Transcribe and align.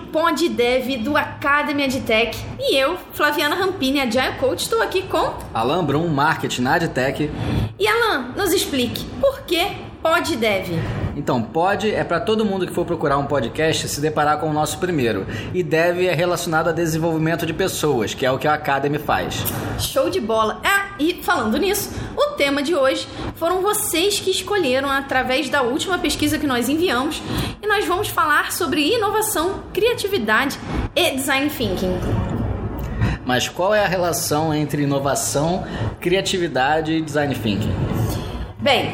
Pod 0.00 0.48
Dev 0.48 0.98
do 0.98 1.16
Academy 1.16 1.84
EdTech 1.84 2.38
e 2.58 2.76
eu, 2.76 2.96
Flaviana 3.12 3.54
Rampini, 3.54 4.00
Agile 4.00 4.36
Coach, 4.38 4.62
estou 4.62 4.82
aqui 4.82 5.02
com 5.02 5.34
Alan 5.54 5.84
Brum, 5.84 6.08
Marketing 6.08 6.62
na 6.62 6.76
EdTech. 6.76 7.30
E 7.78 7.86
Alan, 7.86 8.32
nos 8.36 8.52
explique 8.52 9.04
por 9.20 9.42
que 9.42 9.66
Pod 10.02 10.36
Dev? 10.36 10.68
Então, 11.14 11.42
pod 11.42 11.90
é 11.90 12.02
para 12.02 12.18
todo 12.20 12.44
mundo 12.44 12.66
que 12.66 12.72
for 12.72 12.86
procurar 12.86 13.18
um 13.18 13.26
podcast 13.26 13.86
se 13.86 14.00
deparar 14.00 14.38
com 14.38 14.48
o 14.48 14.52
nosso 14.52 14.78
primeiro. 14.78 15.26
E 15.52 15.62
dev 15.62 16.00
é 16.06 16.14
relacionado 16.14 16.68
a 16.68 16.72
desenvolvimento 16.72 17.44
de 17.44 17.52
pessoas, 17.52 18.14
que 18.14 18.24
é 18.24 18.30
o 18.30 18.38
que 18.38 18.48
a 18.48 18.54
Academy 18.54 18.98
faz. 18.98 19.44
Show 19.78 20.08
de 20.08 20.20
bola! 20.20 20.60
Ah, 20.64 20.79
e 21.00 21.22
falando 21.22 21.56
nisso, 21.56 21.90
o 22.14 22.32
tema 22.36 22.62
de 22.62 22.74
hoje 22.74 23.08
foram 23.36 23.62
vocês 23.62 24.20
que 24.20 24.30
escolheram 24.30 24.90
através 24.90 25.48
da 25.48 25.62
última 25.62 25.98
pesquisa 25.98 26.38
que 26.38 26.46
nós 26.46 26.68
enviamos 26.68 27.22
e 27.62 27.66
nós 27.66 27.86
vamos 27.86 28.08
falar 28.08 28.52
sobre 28.52 28.94
inovação, 28.94 29.62
criatividade 29.72 30.58
e 30.94 31.12
design 31.12 31.48
thinking. 31.48 31.98
Mas 33.24 33.48
qual 33.48 33.74
é 33.74 33.82
a 33.82 33.88
relação 33.88 34.52
entre 34.52 34.82
inovação, 34.82 35.64
criatividade 36.00 36.92
e 36.92 37.00
design 37.00 37.34
thinking? 37.34 37.74
Bem, 38.58 38.92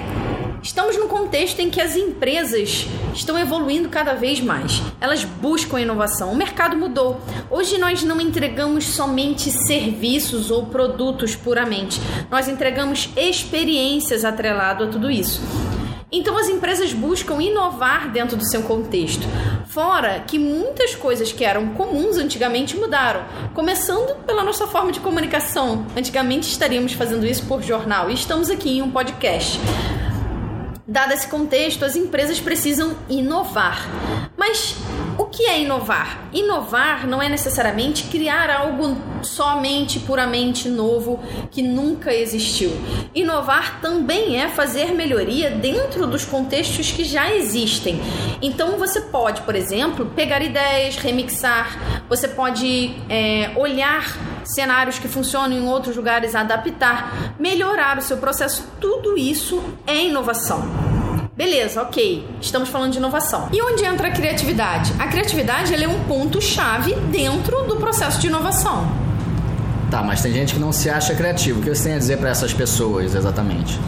Estamos 0.66 0.96
num 0.96 1.06
contexto 1.06 1.60
em 1.60 1.70
que 1.70 1.80
as 1.80 1.94
empresas 1.94 2.88
estão 3.14 3.38
evoluindo 3.38 3.88
cada 3.88 4.14
vez 4.14 4.40
mais. 4.40 4.82
Elas 5.00 5.22
buscam 5.22 5.80
inovação. 5.80 6.32
O 6.32 6.36
mercado 6.36 6.76
mudou. 6.76 7.20
Hoje 7.48 7.78
nós 7.78 8.02
não 8.02 8.20
entregamos 8.20 8.84
somente 8.84 9.48
serviços 9.48 10.50
ou 10.50 10.66
produtos 10.66 11.36
puramente. 11.36 12.00
Nós 12.28 12.48
entregamos 12.48 13.08
experiências 13.16 14.24
atrelado 14.24 14.82
a 14.82 14.86
tudo 14.88 15.08
isso. 15.08 15.40
Então 16.10 16.36
as 16.36 16.48
empresas 16.48 16.92
buscam 16.92 17.40
inovar 17.40 18.10
dentro 18.10 18.36
do 18.36 18.44
seu 18.44 18.64
contexto. 18.64 19.24
Fora 19.68 20.24
que 20.26 20.36
muitas 20.36 20.96
coisas 20.96 21.30
que 21.30 21.44
eram 21.44 21.74
comuns 21.74 22.16
antigamente 22.16 22.76
mudaram, 22.76 23.24
começando 23.54 24.16
pela 24.24 24.42
nossa 24.42 24.66
forma 24.66 24.90
de 24.90 24.98
comunicação. 24.98 25.86
Antigamente 25.96 26.50
estaríamos 26.50 26.92
fazendo 26.92 27.24
isso 27.24 27.46
por 27.46 27.62
jornal 27.62 28.10
e 28.10 28.14
estamos 28.14 28.50
aqui 28.50 28.78
em 28.78 28.82
um 28.82 28.90
podcast. 28.90 29.60
Dado 30.88 31.12
esse 31.12 31.26
contexto, 31.26 31.84
as 31.84 31.96
empresas 31.96 32.38
precisam 32.38 32.96
inovar. 33.08 33.88
Mas 34.36 34.76
o 35.18 35.24
que 35.24 35.44
é 35.46 35.60
inovar? 35.60 36.28
Inovar 36.32 37.08
não 37.08 37.20
é 37.20 37.28
necessariamente 37.28 38.04
criar 38.04 38.48
algo 38.50 38.96
somente, 39.20 39.98
puramente 39.98 40.68
novo 40.68 41.18
que 41.50 41.60
nunca 41.60 42.14
existiu. 42.14 42.70
Inovar 43.12 43.80
também 43.80 44.40
é 44.40 44.48
fazer 44.48 44.92
melhoria 44.92 45.50
dentro 45.50 46.06
dos 46.06 46.24
contextos 46.24 46.92
que 46.92 47.02
já 47.02 47.34
existem. 47.34 48.00
Então 48.40 48.78
você 48.78 49.00
pode, 49.00 49.40
por 49.42 49.56
exemplo, 49.56 50.06
pegar 50.14 50.40
ideias, 50.40 50.96
remixar, 50.98 52.04
você 52.08 52.28
pode 52.28 52.94
é, 53.08 53.50
olhar 53.56 54.35
cenários 54.54 54.98
que 54.98 55.08
funcionam 55.08 55.56
em 55.56 55.66
outros 55.66 55.96
lugares, 55.96 56.34
adaptar, 56.34 57.34
melhorar 57.38 57.98
o 57.98 58.02
seu 58.02 58.16
processo, 58.16 58.64
tudo 58.80 59.18
isso 59.18 59.62
é 59.86 60.04
inovação. 60.04 60.62
Beleza, 61.36 61.82
ok. 61.82 62.26
Estamos 62.40 62.70
falando 62.70 62.92
de 62.92 62.98
inovação. 62.98 63.50
E 63.52 63.60
onde 63.60 63.84
entra 63.84 64.08
a 64.08 64.10
criatividade? 64.10 64.94
A 64.98 65.06
criatividade 65.06 65.74
é 65.74 65.86
um 65.86 66.04
ponto-chave 66.04 66.94
dentro 67.12 67.64
do 67.64 67.76
processo 67.76 68.18
de 68.18 68.28
inovação. 68.28 68.90
Tá, 69.90 70.02
mas 70.02 70.22
tem 70.22 70.32
gente 70.32 70.54
que 70.54 70.60
não 70.60 70.72
se 70.72 70.88
acha 70.88 71.14
criativo. 71.14 71.60
O 71.60 71.62
que 71.62 71.68
você 71.68 71.84
tem 71.84 71.94
a 71.94 71.98
dizer 71.98 72.16
para 72.16 72.30
essas 72.30 72.54
pessoas 72.54 73.14
exatamente? 73.14 73.78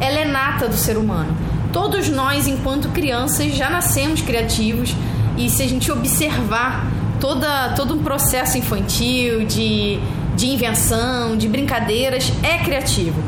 Ela 0.00 0.18
é 0.18 0.24
nata 0.24 0.68
do 0.68 0.76
ser 0.76 0.96
humano. 0.96 1.36
Todos 1.72 2.08
nós, 2.08 2.48
enquanto 2.48 2.88
crianças, 2.88 3.54
já 3.54 3.70
nascemos 3.70 4.20
criativos 4.20 4.92
e 5.38 5.48
se 5.48 5.62
a 5.62 5.68
gente 5.68 5.92
observar 5.92 6.86
toda, 7.20 7.70
todo 7.76 7.94
um 7.94 8.02
processo 8.02 8.58
infantil 8.58 9.44
de, 9.44 10.00
de 10.34 10.46
invenção, 10.46 11.36
de 11.36 11.48
brincadeiras, 11.48 12.32
é 12.42 12.58
criativo. 12.58 13.22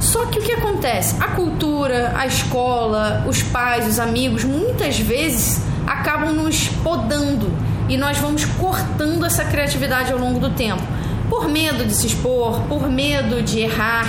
Só 0.00 0.26
que 0.26 0.38
o 0.38 0.42
que 0.42 0.52
acontece? 0.52 1.16
A 1.22 1.28
cultura, 1.28 2.14
a 2.16 2.26
escola, 2.26 3.24
os 3.28 3.42
pais, 3.42 3.86
os 3.86 3.98
amigos, 3.98 4.44
muitas 4.44 4.98
vezes 4.98 5.62
acabam 5.86 6.32
nos 6.32 6.68
podando 6.82 7.52
e 7.88 7.96
nós 7.96 8.18
vamos 8.18 8.44
cortando 8.44 9.26
essa 9.26 9.44
criatividade 9.44 10.12
ao 10.12 10.18
longo 10.18 10.40
do 10.40 10.50
tempo. 10.50 10.82
Por 11.28 11.48
medo 11.48 11.84
de 11.84 11.94
se 11.94 12.06
expor, 12.06 12.60
por 12.62 12.88
medo 12.88 13.42
de 13.42 13.60
errar. 13.60 14.06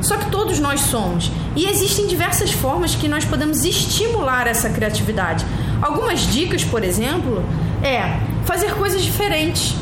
Só 0.00 0.16
que 0.16 0.30
todos 0.30 0.58
nós 0.58 0.80
somos. 0.80 1.30
E 1.54 1.66
existem 1.66 2.06
diversas 2.06 2.50
formas 2.50 2.94
que 2.94 3.06
nós 3.06 3.24
podemos 3.24 3.64
estimular 3.64 4.46
essa 4.46 4.70
criatividade. 4.70 5.44
Algumas 5.82 6.20
dicas, 6.20 6.64
por 6.64 6.82
exemplo, 6.82 7.44
é 7.82 8.18
fazer 8.50 8.74
coisas 8.74 9.00
diferentes 9.00 9.76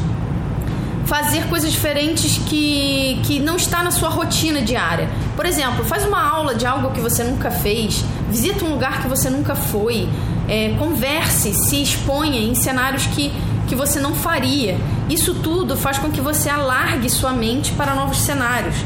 fazer 1.07 1.49
coisas 1.49 1.73
diferentes 1.73 2.37
que, 2.37 3.19
que 3.25 3.41
não 3.41 3.57
está 3.57 3.83
na 3.83 3.91
sua 3.91 4.11
rotina 4.11 4.61
diária. 4.61 5.09
Por 5.35 5.47
exemplo, 5.47 5.83
faz 5.87 6.05
uma 6.05 6.23
aula 6.23 6.55
de 6.55 6.67
algo 6.67 6.91
que 6.91 7.01
você 7.01 7.25
nunca 7.25 7.51
fez, 7.51 8.05
visita 8.29 8.63
um 8.67 8.73
lugar 8.73 9.01
que 9.01 9.09
você 9.09 9.31
nunca 9.31 9.55
foi, 9.55 10.07
é, 10.47 10.75
converse, 10.79 11.55
se 11.55 11.83
exponha 11.83 12.39
em 12.39 12.55
cenários 12.55 13.07
que, 13.07 13.33
que 13.67 13.75
você 13.75 13.99
não 13.99 14.15
faria. 14.15 14.77
Isso 15.09 15.33
tudo 15.37 15.75
faz 15.75 15.97
com 15.97 16.11
que 16.11 16.21
você 16.21 16.51
alargue 16.51 17.09
sua 17.09 17.33
mente 17.33 17.73
para 17.73 17.95
novos 17.95 18.19
cenários. 18.19 18.77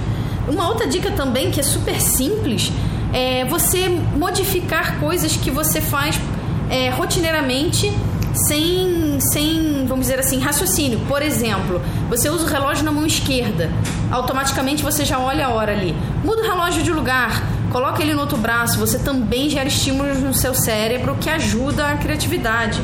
Uma 0.47 0.69
outra 0.69 0.87
dica 0.87 1.11
também 1.11 1.51
que 1.51 1.59
é 1.59 1.65
super 1.65 2.01
simples 2.01 2.71
é 3.13 3.45
você 3.47 3.89
modificar 3.89 5.01
coisas 5.01 5.37
que 5.37 5.51
você 5.51 5.81
faz 5.81 6.21
é, 6.71 6.89
rotineiramente 6.91 7.93
sem, 8.35 9.19
sem, 9.21 9.85
vamos 9.87 10.07
dizer 10.07 10.19
assim, 10.19 10.39
raciocínio. 10.39 11.01
Por 11.09 11.23
exemplo, 11.23 11.81
você 12.09 12.29
usa 12.29 12.45
o 12.45 12.49
relógio 12.49 12.85
na 12.85 12.93
mão 12.93 13.07
esquerda, 13.07 13.71
automaticamente 14.11 14.83
você 14.83 15.05
já 15.05 15.19
olha 15.19 15.47
a 15.47 15.51
hora 15.51 15.73
ali. 15.73 15.95
Muda 16.25 16.43
o 16.43 16.45
relógio 16.45 16.83
de 16.83 16.93
lugar, 16.93 17.43
coloca 17.71 18.03
ele 18.03 18.15
no 18.15 18.21
outro 18.21 18.37
braço, 18.37 18.79
você 18.79 18.99
também 18.99 19.49
gera 19.49 19.69
estímulos 19.69 20.19
no 20.19 20.35
seu 20.35 20.55
cérebro 20.55 21.17
que 21.21 21.31
ajuda 21.31 21.89
a 21.89 21.97
criatividade. 21.97 22.81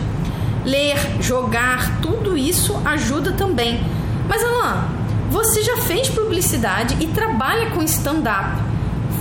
Ler, 0.64 0.96
jogar, 1.20 2.00
tudo 2.00 2.36
isso 2.36 2.80
ajuda 2.84 3.32
também. 3.32 3.80
Mas 4.28 4.42
Alan, 4.42 4.84
você 5.30 5.62
já 5.62 5.78
fez 5.78 6.08
publicidade 6.08 6.96
e 7.00 7.06
trabalha 7.06 7.70
com 7.70 7.82
stand-up. 7.82 8.62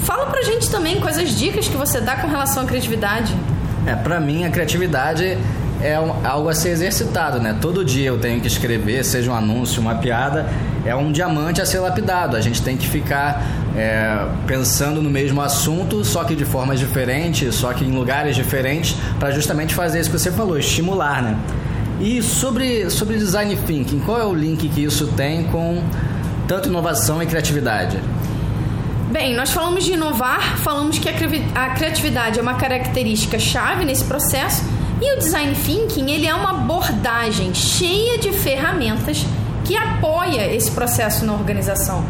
Fala 0.03 0.25
pra 0.27 0.41
gente 0.41 0.69
também 0.69 0.99
quais 0.99 1.17
as 1.17 1.37
dicas 1.37 1.67
que 1.67 1.75
você 1.75 1.99
dá 1.99 2.15
com 2.17 2.27
relação 2.27 2.63
à 2.63 2.65
criatividade. 2.65 3.35
É, 3.85 3.95
pra 3.95 4.19
mim 4.19 4.45
a 4.45 4.49
criatividade 4.49 5.37
é 5.81 5.99
um, 5.99 6.25
algo 6.25 6.49
a 6.49 6.53
ser 6.53 6.69
exercitado, 6.69 7.39
né? 7.39 7.57
Todo 7.61 7.85
dia 7.85 8.07
eu 8.07 8.17
tenho 8.17 8.41
que 8.41 8.47
escrever, 8.47 9.03
seja 9.03 9.31
um 9.31 9.35
anúncio, 9.35 9.81
uma 9.81 9.95
piada, 9.95 10.49
é 10.85 10.95
um 10.95 11.11
diamante 11.11 11.61
a 11.61 11.65
ser 11.65 11.79
lapidado. 11.79 12.35
A 12.35 12.41
gente 12.41 12.61
tem 12.61 12.77
que 12.77 12.87
ficar 12.87 13.45
é, 13.75 14.25
pensando 14.45 15.01
no 15.01 15.09
mesmo 15.09 15.41
assunto, 15.41 16.03
só 16.03 16.23
que 16.23 16.35
de 16.35 16.45
formas 16.45 16.79
diferentes, 16.79 17.55
só 17.55 17.73
que 17.73 17.85
em 17.85 17.91
lugares 17.91 18.35
diferentes, 18.35 18.95
para 19.19 19.31
justamente 19.31 19.73
fazer 19.73 19.99
isso 19.99 20.09
que 20.09 20.17
você 20.17 20.31
falou, 20.31 20.57
estimular, 20.57 21.21
né? 21.21 21.37
E 21.99 22.21
sobre, 22.21 22.89
sobre 22.89 23.17
design 23.17 23.55
thinking, 23.55 23.99
qual 23.99 24.19
é 24.19 24.25
o 24.25 24.33
link 24.33 24.67
que 24.69 24.83
isso 24.83 25.07
tem 25.15 25.43
com 25.45 25.83
tanto 26.47 26.69
inovação 26.69 27.21
e 27.21 27.25
criatividade? 27.25 27.99
Bem, 29.11 29.35
nós 29.35 29.51
falamos 29.51 29.83
de 29.83 29.93
inovar, 29.93 30.57
falamos 30.57 30.99
que 30.99 31.09
a 31.09 31.69
criatividade 31.69 32.39
é 32.39 32.41
uma 32.41 32.55
característica 32.55 33.39
chave 33.39 33.85
nesse 33.85 34.03
processo 34.03 34.76
e 34.99 35.13
o 35.13 35.19
design 35.19 35.53
thinking, 35.55 36.09
ele 36.09 36.25
é 36.25 36.33
uma 36.33 36.49
abordagem 36.49 37.53
cheia 37.53 38.17
de 38.17 38.31
ferramentas 38.31 39.25
que 39.63 39.75
apoia 39.75 40.51
esse 40.53 40.71
processo 40.71 41.23
na 41.25 41.33
organização. 41.33 42.03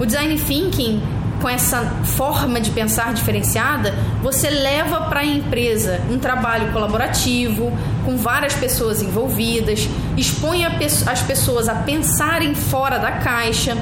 O 0.00 0.04
design 0.04 0.36
thinking, 0.38 1.00
com 1.40 1.48
essa 1.48 1.84
forma 2.16 2.60
de 2.60 2.70
pensar 2.70 3.12
diferenciada, 3.14 3.94
você 4.22 4.50
leva 4.50 5.02
para 5.02 5.20
a 5.20 5.24
empresa 5.24 6.00
um 6.10 6.18
trabalho 6.18 6.72
colaborativo, 6.72 7.72
com 8.04 8.16
várias 8.16 8.54
pessoas 8.54 9.02
envolvidas, 9.02 9.88
expõe 10.16 10.64
as 10.64 11.22
pessoas 11.22 11.68
a 11.68 11.76
pensarem 11.76 12.54
fora 12.54 12.98
da 12.98 13.12
caixa, 13.12 13.76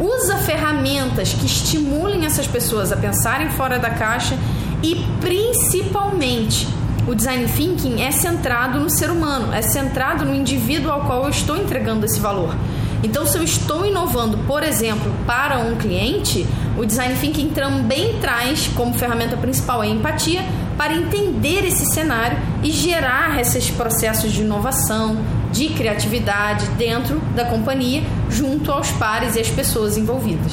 usa 0.00 0.36
ferramentas 0.38 1.34
que 1.34 1.44
estimulem 1.44 2.24
essas 2.24 2.46
pessoas 2.46 2.90
a 2.90 2.96
pensarem 2.96 3.50
fora 3.50 3.78
da 3.78 3.90
caixa 3.90 4.38
e 4.82 5.04
principalmente 5.20 6.77
o 7.08 7.14
design 7.14 7.46
thinking 7.46 8.02
é 8.02 8.10
centrado 8.10 8.78
no 8.78 8.90
ser 8.90 9.10
humano, 9.10 9.52
é 9.54 9.62
centrado 9.62 10.26
no 10.26 10.34
indivíduo 10.34 10.92
ao 10.92 11.00
qual 11.06 11.24
eu 11.24 11.30
estou 11.30 11.56
entregando 11.56 12.04
esse 12.04 12.20
valor. 12.20 12.54
Então, 13.02 13.24
se 13.24 13.38
eu 13.38 13.42
estou 13.42 13.86
inovando, 13.86 14.36
por 14.38 14.62
exemplo, 14.62 15.10
para 15.26 15.58
um 15.58 15.76
cliente, 15.76 16.46
o 16.76 16.84
design 16.84 17.14
thinking 17.18 17.48
também 17.48 18.18
traz 18.20 18.68
como 18.74 18.92
ferramenta 18.92 19.38
principal 19.38 19.80
a 19.80 19.86
empatia 19.86 20.44
para 20.76 20.92
entender 20.92 21.64
esse 21.64 21.86
cenário 21.86 22.36
e 22.62 22.70
gerar 22.70 23.40
esses 23.40 23.70
processos 23.70 24.30
de 24.30 24.42
inovação, 24.42 25.16
de 25.50 25.70
criatividade 25.70 26.66
dentro 26.76 27.20
da 27.34 27.46
companhia, 27.46 28.02
junto 28.28 28.70
aos 28.70 28.90
pares 28.90 29.34
e 29.34 29.40
às 29.40 29.48
pessoas 29.48 29.96
envolvidas. 29.96 30.52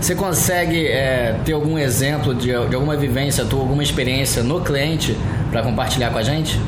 Você 0.00 0.14
consegue 0.14 0.86
é, 0.86 1.38
ter 1.44 1.52
algum 1.52 1.78
exemplo 1.78 2.34
de, 2.34 2.46
de 2.46 2.74
alguma 2.74 2.96
vivência, 2.96 3.44
tua, 3.44 3.60
alguma 3.60 3.82
experiência 3.82 4.42
no 4.42 4.62
cliente 4.62 5.14
para 5.50 5.62
compartilhar 5.62 6.10
com 6.10 6.18
a 6.18 6.22
gente? 6.22 6.60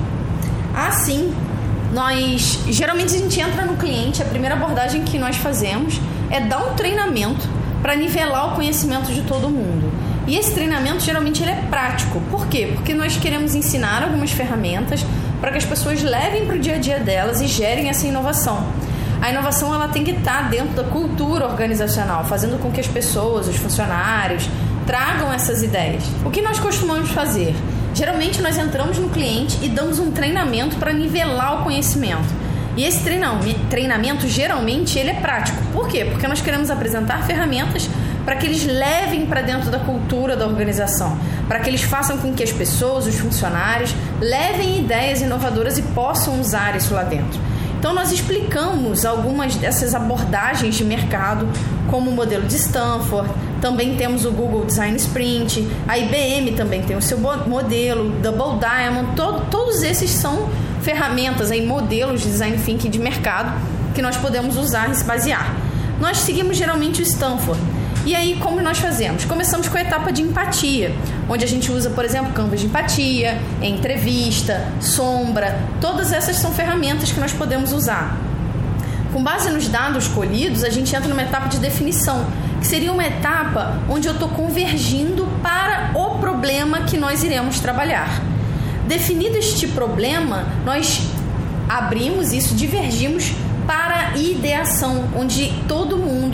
Ah, 0.75 0.91
sim. 0.91 1.35
Nós 1.93 2.61
geralmente 2.69 3.15
a 3.15 3.19
gente 3.19 3.39
entra 3.39 3.67
no 3.67 3.77
cliente, 3.77 4.23
a 4.23 4.25
primeira 4.25 4.55
abordagem 4.55 5.03
que 5.03 5.19
nós 5.19 5.37
fazemos 5.37 6.01
é 6.31 6.41
dar 6.41 6.59
um 6.65 6.75
treinamento 6.75 7.49
para 7.83 7.95
nivelar 7.95 8.53
o 8.53 8.57
conhecimento 8.57 9.13
de 9.13 9.23
todo 9.23 9.49
mundo. 9.51 9.93
E 10.27 10.37
esse 10.37 10.55
treinamento 10.55 11.01
geralmente 11.01 11.43
ele 11.43 11.51
é 11.51 11.63
prático. 11.69 12.21
Por 12.31 12.47
quê? 12.47 12.71
Porque 12.75 12.95
nós 12.95 13.17
queremos 13.17 13.55
ensinar 13.55 14.05
algumas 14.05 14.31
ferramentas 14.31 15.05
para 15.41 15.51
que 15.51 15.59
as 15.59 15.65
pessoas 15.65 16.03
levem 16.03 16.47
para 16.47 16.57
o 16.57 16.59
dia 16.59 16.77
a 16.77 16.79
dia 16.79 17.01
delas 17.01 17.41
e 17.41 17.47
gerem 17.47 17.89
essa 17.89 18.07
inovação. 18.07 18.65
A 19.21 19.31
inovação 19.31 19.75
ela 19.75 19.89
tem 19.89 20.05
que 20.05 20.13
estar 20.13 20.49
dentro 20.49 20.75
da 20.75 20.85
cultura 20.85 21.47
organizacional, 21.47 22.25
fazendo 22.25 22.61
com 22.61 22.71
que 22.71 22.81
as 22.81 22.87
pessoas, 22.87 23.47
os 23.47 23.57
funcionários, 23.57 24.49
tragam 24.87 25.33
essas 25.33 25.63
ideias. 25.63 26.05
O 26.25 26.31
que 26.31 26.41
nós 26.41 26.59
costumamos 26.59 27.11
fazer? 27.11 27.55
Geralmente 27.95 28.41
nós 28.41 28.57
entramos 28.57 28.99
no 28.99 29.11
cliente 29.11 29.59
e 29.63 29.69
damos 29.69 29.99
um 29.99 30.11
treinamento 30.11 30.77
para 30.77 30.93
nivelar 30.93 31.61
o 31.61 31.65
conhecimento. 31.65 32.43
E 32.75 32.85
esse 32.85 33.05
treinamento 33.69 34.27
geralmente 34.27 34.99
ele 34.99 35.11
é 35.11 35.15
prático. 35.15 35.63
Por 35.73 35.89
quê? 35.89 36.07
Porque 36.07 36.27
nós 36.27 36.41
queremos 36.41 36.71
apresentar 36.71 37.23
ferramentas 37.27 37.89
para 38.25 38.37
que 38.37 38.47
eles 38.47 38.65
levem 38.65 39.27
para 39.27 39.43
dentro 39.43 39.71
da 39.71 39.79
cultura 39.79 40.37
da 40.37 40.47
organização, 40.47 41.19
para 41.47 41.61
que 41.61 41.69
eles 41.69 41.83
façam 41.83 42.17
com 42.19 42.33
que 42.33 42.43
as 42.43 42.53
pessoas, 42.53 43.07
os 43.07 43.17
funcionários, 43.17 43.95
levem 44.21 44.79
ideias 44.79 45.21
inovadoras 45.21 45.77
e 45.77 45.83
possam 45.83 46.41
usar 46.41 46.75
isso 46.77 46.95
lá 46.95 47.03
dentro. 47.03 47.39
Então 47.83 47.93
nós 47.93 48.13
explicamos 48.13 49.05
algumas 49.05 49.57
dessas 49.57 49.93
abordagens 49.93 50.77
de 50.77 50.85
mercado, 50.85 51.49
como 51.91 52.13
o 52.13 52.15
modelo 52.15 52.47
de 52.47 52.55
Stanford, 52.55 53.29
também 53.61 53.97
temos 53.97 54.25
o 54.25 54.31
Google 54.31 54.65
Design 54.65 54.97
Sprint, 54.97 55.69
a 55.89 55.99
IBM 55.99 56.53
também 56.53 56.81
tem 56.85 56.97
o 56.97 57.03
seu 57.03 57.19
modelo, 57.19 58.11
Double 58.23 58.61
Diamond, 58.61 59.17
todo, 59.17 59.51
todos 59.51 59.83
esses 59.83 60.11
são 60.11 60.49
ferramentas, 60.81 61.51
aí, 61.51 61.67
modelos 61.67 62.21
de 62.21 62.29
design 62.29 62.57
thinking 62.57 62.89
de 62.89 63.01
mercado 63.01 63.53
que 63.97 64.01
nós 64.01 64.17
podemos 64.17 64.57
usar 64.57 64.89
e 64.89 64.95
se 64.95 65.03
basear. 65.03 65.53
Nós 65.99 66.19
seguimos 66.19 66.57
geralmente 66.57 67.01
o 67.01 67.03
Stanford. 67.03 67.61
E 68.05 68.17
aí, 68.17 68.37
como 68.41 68.61
nós 68.61 68.79
fazemos? 68.79 69.25
Começamos 69.25 69.69
com 69.69 69.79
a 69.79 69.81
etapa 69.81 70.13
de 70.13 70.23
empatia, 70.23 70.93
onde 71.29 71.45
a 71.45 71.47
gente 71.47 71.71
usa, 71.71 71.89
por 71.91 72.05
exemplo, 72.05 72.33
canvas 72.33 72.59
de 72.59 72.67
empatia, 72.67 73.41
entrevista, 73.63 74.67
sombra, 74.81 75.57
todas 75.81 76.13
essas 76.13 76.35
são 76.37 76.51
ferramentas 76.51 77.13
que 77.13 77.21
nós 77.21 77.33
podemos 77.33 77.73
usar. 77.73 78.19
Com 79.13 79.23
base 79.23 79.51
nos 79.51 79.69
dados 79.69 80.09
colhidos, 80.09 80.65
a 80.65 80.71
gente 80.71 80.97
entra 80.97 81.09
numa 81.09 81.23
etapa 81.23 81.49
de 81.49 81.59
definição, 81.59 82.27
que 82.61 82.67
seria 82.67 82.93
uma 82.93 83.07
etapa 83.07 83.79
onde 83.89 84.09
eu 84.09 84.15
estou 84.15 84.31
convergindo 84.31 85.29
para 85.41 85.93
o 85.95 86.19
problema 86.19 86.81
que 86.81 86.99
nós 86.99 87.23
iremos 87.23 87.61
trabalhar. 87.61 88.21
Definido 88.89 89.37
este 89.39 89.69
problema, 89.69 90.45
nós 90.65 91.03
abrimos 91.69 92.33
isso, 92.33 92.57
divergimos 92.57 93.33
para 93.67 94.09
a 94.09 94.17
ideação, 94.17 95.05
onde 95.17 95.53
todo 95.69 95.97
mundo 95.97 96.32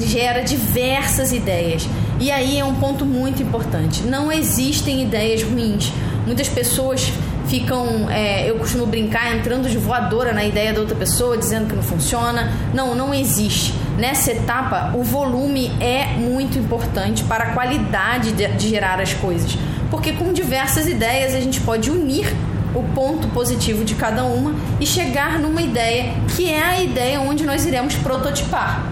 gera 0.00 0.42
diversas 0.42 1.32
ideias. 1.32 1.86
E 2.20 2.30
aí 2.30 2.58
é 2.58 2.64
um 2.64 2.74
ponto 2.74 3.04
muito 3.04 3.42
importante: 3.42 4.02
não 4.02 4.30
existem 4.30 5.02
ideias 5.02 5.42
ruins. 5.42 5.92
Muitas 6.26 6.48
pessoas 6.48 7.12
ficam, 7.48 8.08
é, 8.08 8.48
eu 8.48 8.56
costumo 8.56 8.86
brincar, 8.86 9.36
entrando 9.36 9.68
de 9.68 9.76
voadora 9.76 10.32
na 10.32 10.44
ideia 10.44 10.72
da 10.72 10.80
outra 10.80 10.96
pessoa, 10.96 11.36
dizendo 11.36 11.68
que 11.68 11.74
não 11.74 11.82
funciona. 11.82 12.52
Não, 12.72 12.94
não 12.94 13.12
existe. 13.12 13.74
Nessa 13.98 14.32
etapa, 14.32 14.92
o 14.94 15.02
volume 15.02 15.70
é 15.80 16.06
muito 16.16 16.58
importante 16.58 17.24
para 17.24 17.44
a 17.44 17.52
qualidade 17.52 18.32
de, 18.32 18.46
de 18.46 18.68
gerar 18.68 19.00
as 19.00 19.12
coisas. 19.14 19.56
Porque 19.90 20.12
com 20.12 20.32
diversas 20.32 20.86
ideias 20.86 21.34
a 21.34 21.40
gente 21.40 21.60
pode 21.60 21.90
unir 21.90 22.34
o 22.74 22.82
ponto 22.94 23.28
positivo 23.28 23.84
de 23.84 23.94
cada 23.94 24.24
uma 24.24 24.54
e 24.80 24.86
chegar 24.86 25.38
numa 25.38 25.60
ideia 25.60 26.14
que 26.34 26.50
é 26.50 26.62
a 26.62 26.82
ideia 26.82 27.20
onde 27.20 27.44
nós 27.44 27.66
iremos 27.66 27.94
prototipar. 27.96 28.91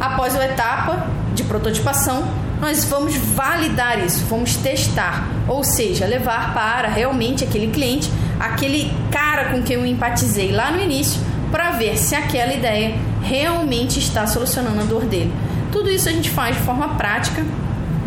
Após 0.00 0.36
a 0.36 0.44
etapa 0.44 1.06
de 1.34 1.42
prototipação, 1.44 2.24
nós 2.60 2.84
vamos 2.84 3.14
validar 3.16 3.98
isso, 4.04 4.24
vamos 4.26 4.56
testar, 4.56 5.28
ou 5.46 5.62
seja, 5.62 6.06
levar 6.06 6.54
para 6.54 6.88
realmente 6.88 7.44
aquele 7.44 7.68
cliente, 7.68 8.10
aquele 8.40 8.92
cara 9.10 9.50
com 9.50 9.62
quem 9.62 9.76
eu 9.76 9.86
empatizei 9.86 10.52
lá 10.52 10.70
no 10.70 10.80
início, 10.80 11.20
para 11.50 11.70
ver 11.72 11.96
se 11.96 12.14
aquela 12.14 12.52
ideia 12.52 12.96
realmente 13.22 13.98
está 13.98 14.26
solucionando 14.26 14.80
a 14.80 14.84
dor 14.84 15.04
dele. 15.04 15.32
Tudo 15.70 15.90
isso 15.90 16.08
a 16.08 16.12
gente 16.12 16.30
faz 16.30 16.56
de 16.56 16.62
forma 16.62 16.88
prática, 16.90 17.44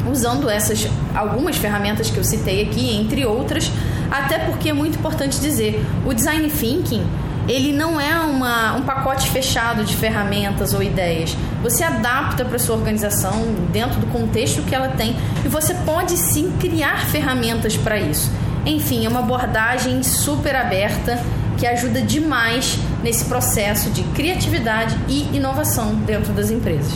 usando 0.10 0.50
essas 0.50 0.88
algumas 1.16 1.58
ferramentas 1.58 2.10
que 2.10 2.18
eu 2.18 2.24
citei 2.24 2.64
aqui, 2.64 2.96
entre 2.96 3.26
outras, 3.26 3.72
até 4.10 4.40
porque 4.40 4.70
é 4.70 4.74
muito 4.74 4.98
importante 4.98 5.40
dizer, 5.40 5.84
o 6.06 6.14
design 6.14 6.50
thinking 6.50 7.06
ele 7.48 7.72
não 7.72 8.00
é 8.00 8.16
uma, 8.20 8.76
um 8.76 8.82
pacote 8.84 9.30
fechado 9.30 9.84
de 9.84 9.96
ferramentas 9.96 10.74
ou 10.74 10.84
ideias. 10.84 11.36
Você 11.64 11.84
adapta 11.84 12.46
para 12.46 12.60
sua 12.60 12.76
organização 12.76 13.56
dentro 13.72 14.00
do 14.00 14.08
contexto 14.08 14.62
que 14.64 14.76
ela 14.76 14.90
tem 14.90 15.16
e 15.44 15.48
você 15.48 15.74
pode 15.74 16.16
sim 16.18 16.52
criar 16.60 17.06
ferramentas 17.08 17.76
para 17.76 18.00
isso. 18.00 18.32
Enfim, 18.66 19.06
é 19.06 19.10
uma 19.10 19.20
abordagem 19.20 20.04
super 20.04 20.56
aberta 20.56 21.20
que 21.58 21.66
ajuda 21.66 22.02
demais 22.02 22.78
nesse 23.04 23.26
processo 23.26 23.90
de 23.90 24.04
criatividade 24.04 24.98
e 25.08 25.36
inovação 25.36 25.96
dentro 25.96 26.32
das 26.34 26.50
empresas. 26.50 26.94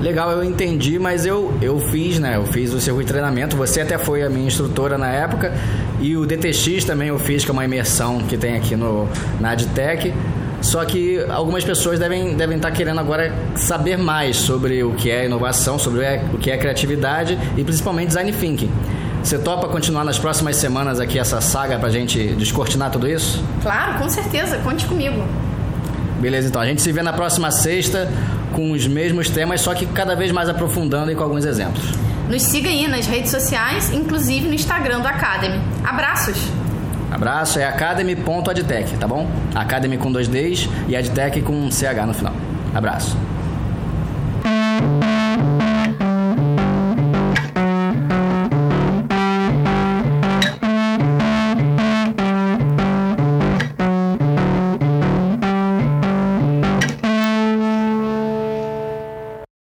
Legal, 0.00 0.30
eu 0.32 0.44
entendi, 0.44 0.98
mas 0.98 1.24
eu, 1.24 1.54
eu 1.62 1.78
fiz, 1.78 2.18
né? 2.18 2.36
Eu 2.36 2.44
fiz 2.46 2.72
o 2.72 2.80
seu 2.80 3.02
treinamento. 3.04 3.56
Você 3.56 3.80
até 3.80 3.96
foi 3.96 4.22
a 4.22 4.28
minha 4.28 4.46
instrutora 4.46 4.98
na 4.98 5.08
época. 5.08 5.52
E 6.00 6.16
o 6.16 6.26
DTX 6.26 6.84
também 6.84 7.08
eu 7.08 7.18
fiz, 7.18 7.44
que 7.44 7.50
é 7.50 7.52
uma 7.52 7.64
imersão 7.64 8.18
que 8.20 8.36
tem 8.36 8.56
aqui 8.56 8.76
no, 8.76 9.08
na 9.40 9.50
AdTech. 9.52 10.12
Só 10.60 10.84
que 10.84 11.22
algumas 11.28 11.62
pessoas 11.62 11.98
devem, 11.98 12.34
devem 12.36 12.56
estar 12.56 12.70
querendo 12.70 12.98
agora 12.98 13.32
saber 13.54 13.98
mais 13.98 14.36
sobre 14.36 14.82
o 14.82 14.94
que 14.94 15.10
é 15.10 15.26
inovação, 15.26 15.78
sobre 15.78 16.00
o 16.32 16.38
que 16.38 16.50
é 16.50 16.56
criatividade 16.56 17.38
e 17.56 17.62
principalmente 17.62 18.08
design 18.08 18.32
thinking. 18.32 18.70
Você 19.22 19.38
topa 19.38 19.68
continuar 19.68 20.04
nas 20.04 20.18
próximas 20.18 20.56
semanas 20.56 21.00
aqui 21.00 21.18
essa 21.18 21.40
saga 21.40 21.78
para 21.78 21.88
a 21.88 21.90
gente 21.90 22.34
descortinar 22.34 22.90
tudo 22.90 23.08
isso? 23.08 23.42
Claro, 23.62 23.98
com 23.98 24.08
certeza. 24.08 24.58
Conte 24.58 24.86
comigo. 24.86 25.24
Beleza, 26.18 26.48
então. 26.48 26.60
A 26.60 26.66
gente 26.66 26.80
se 26.80 26.90
vê 26.92 27.02
na 27.02 27.12
próxima 27.12 27.50
sexta 27.50 28.10
com 28.54 28.70
os 28.70 28.86
mesmos 28.86 29.28
temas, 29.28 29.60
só 29.60 29.74
que 29.74 29.84
cada 29.86 30.14
vez 30.14 30.32
mais 30.32 30.48
aprofundando 30.48 31.10
e 31.10 31.14
com 31.14 31.22
alguns 31.22 31.44
exemplos. 31.44 31.92
Nos 32.28 32.42
siga 32.42 32.70
aí 32.70 32.88
nas 32.88 33.06
redes 33.06 33.30
sociais, 33.30 33.92
inclusive 33.92 34.48
no 34.48 34.54
Instagram 34.54 35.00
do 35.00 35.08
Academy. 35.08 35.60
Abraços! 35.84 36.38
Abraço, 37.10 37.58
é 37.58 37.64
academy.adtech, 37.64 38.96
tá 38.96 39.06
bom? 39.06 39.28
Academy 39.54 39.96
com 39.96 40.10
dois 40.10 40.26
Ds 40.26 40.68
e 40.88 40.96
adtech 40.96 41.40
com 41.42 41.52
um 41.52 41.70
CH 41.70 42.06
no 42.06 42.14
final. 42.14 42.34
Abraço. 42.74 43.16